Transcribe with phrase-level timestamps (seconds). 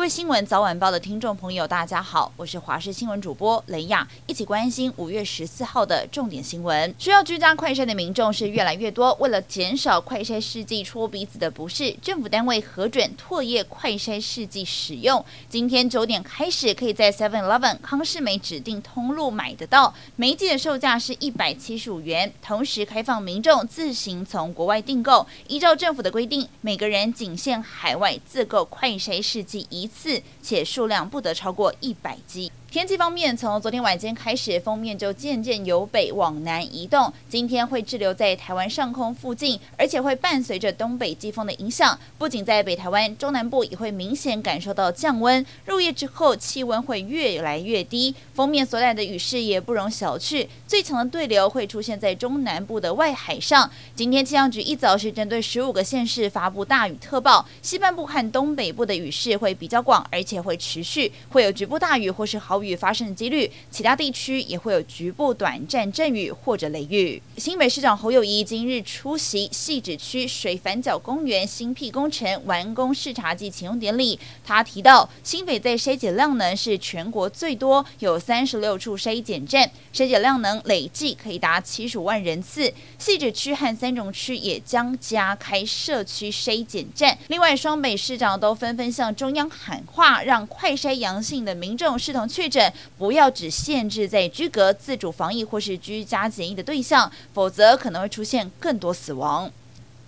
[0.00, 6.94] 各位新闻早晚报的听众朋友，大家好，我是华视新闻主播雷亚，一起关心五月十四号的重点新闻。
[6.98, 15.22] 需要居家快筛的民众是越来越多，为了减少快筛试剂戳鼻子的不适，政府单位核准唾液快筛试剂使用。
[15.50, 22.32] 今天九点开始，可以在 Seven Eleven 康世美指定通路买得到，每剂的售价是一百七十五元。
[22.40, 32.50] 同时开放民众自行从国外订购，依照政府的规定，每个人仅限海外自购快筛试剂一次，且数量不得超过一百剂。
[32.70, 37.12] 天气方面，从昨天晚间开始，锋面就渐渐由北往南移动。
[37.28, 41.98] 今天会滞留在台湾上空附近，而且会伴随着东北季风的影响。
[42.16, 45.44] 不仅在北台湾、中南部也会明显感受到降温。
[45.64, 48.14] 入夜之后，气温会越来越低。
[48.34, 50.46] 锋面所带的雨势也不容小觑。
[50.68, 53.68] 最强的对流会出现在中南部的外海上。
[53.96, 67.20] 今天气象局一早是针对十五个县市发布大雨特报，西半部和东北部的雨势会比较广，而且会持续，会有局部大雨或是豪雨发生的几率，其他地区也会有局部短暂阵雨或者雷雨。
[67.36, 82.72] 新北市长侯友谊今日出席汐止区水反角公园新辟工程完工视察暨启用典礼，他提到新北在筛检量能是全国最多，有三十六处筛检站，筛检量能累计可以达七十五万人次。
[82.98, 87.16] 汐止区和三重区也将加开社区筛检站。
[87.28, 92.72] 另外，双北市长都纷纷向中央喊话，让快筛阳性的民众视同确诊。
[92.98, 99.50] 不要只限制在居隔、自主防疫或是居家检疫的对象，否则可能会出现更多死亡。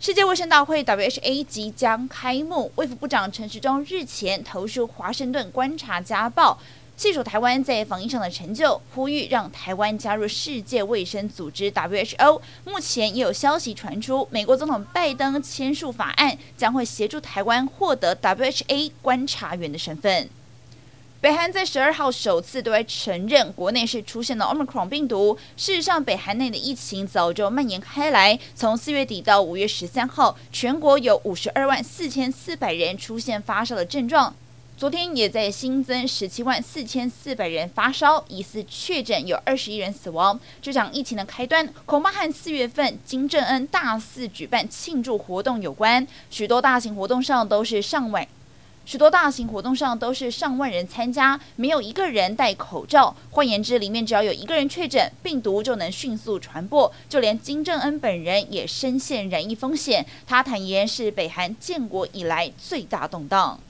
[0.00, 6.58] 世界卫生大会 （WHA） 即将开幕，卫福部长陈时中日前投书华盛顿观察家报，
[6.96, 12.40] 细数台湾在防疫上的成就，呼吁让台湾加入世界卫生组织 （WHO）。
[12.64, 20.30] 目前也有消息传出，美国总统拜登签署法案，将会协助台湾获得 WHA 观察员的身份。
[21.20, 25.36] 北韩在十二号首次对外承认国内是出现了 Omicron 病毒。
[25.54, 28.38] 事实上，北韩内的疫情早就蔓延开来。
[28.54, 34.34] 从四月底到五月十三号，全国有五十二万四千四百人出现发烧的症状。
[34.78, 40.40] 昨天也在新增十七万四千四百人发烧，疑似确诊有二十一人死亡。
[40.62, 46.06] 这场疫情的开端，恐怕和四月份金正恩大肆举办庆祝活动有关。
[46.30, 48.26] 许多大型活动上都是上万。
[48.90, 53.14] 许多大型活动上都是上万人参加，没有一个人戴口罩。
[53.30, 56.92] 换言之，里面只要有一个人确诊，病毒就能迅速传播。
[57.08, 60.04] 就连金正恩本人也深陷染疫风险。
[60.26, 63.60] 他坦言是北韩建国以来最大动荡。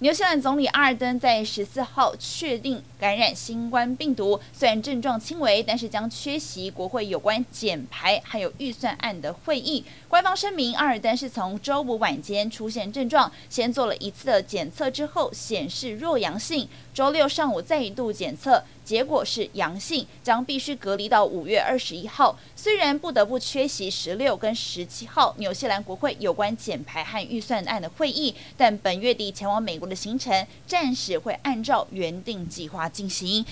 [0.00, 9.82] 纽西兰总理阿尔登在十四号确定感染新冠病毒，虽然症状轻微，但是将缺席国会有关减排还有预算案的会议。
[10.06, 18.62] 官方声明，阿尔登是从周五晚间出现症状，先做了一次的检测之后显示弱阳性，周六上午再一度检测。
[18.82, 22.38] 结果是阳性，将必须隔离到五月二十一号。
[22.54, 33.44] 虽然不得不缺席十六跟十七号纽西兰国会有关减排和预算案的会议，但本月底前往美国的行程暂时会按照原定计划进行。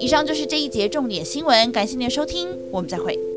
[0.00, 3.27] 以上就是这一节重点新闻，感谢您的收听，我们再会。